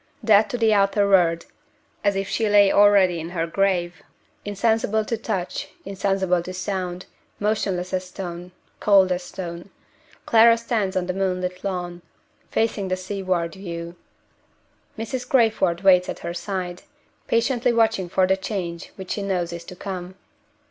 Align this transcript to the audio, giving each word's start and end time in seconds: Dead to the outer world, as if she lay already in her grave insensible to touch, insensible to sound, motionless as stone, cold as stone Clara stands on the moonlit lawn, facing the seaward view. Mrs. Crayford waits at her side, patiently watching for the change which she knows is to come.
Dead 0.25 0.49
to 0.49 0.57
the 0.57 0.73
outer 0.73 1.07
world, 1.07 1.45
as 2.03 2.15
if 2.15 2.27
she 2.27 2.49
lay 2.49 2.71
already 2.71 3.19
in 3.19 3.29
her 3.29 3.45
grave 3.45 4.01
insensible 4.43 5.05
to 5.05 5.15
touch, 5.15 5.67
insensible 5.85 6.41
to 6.41 6.55
sound, 6.55 7.05
motionless 7.39 7.93
as 7.93 8.05
stone, 8.05 8.51
cold 8.79 9.11
as 9.11 9.21
stone 9.21 9.69
Clara 10.25 10.57
stands 10.57 10.97
on 10.97 11.05
the 11.05 11.13
moonlit 11.13 11.63
lawn, 11.63 12.01
facing 12.49 12.87
the 12.87 12.97
seaward 12.97 13.53
view. 13.53 13.95
Mrs. 14.97 15.29
Crayford 15.29 15.81
waits 15.81 16.09
at 16.09 16.17
her 16.25 16.33
side, 16.33 16.81
patiently 17.27 17.71
watching 17.71 18.09
for 18.09 18.25
the 18.25 18.35
change 18.35 18.91
which 18.95 19.11
she 19.11 19.21
knows 19.21 19.53
is 19.53 19.63
to 19.65 19.75
come. 19.75 20.15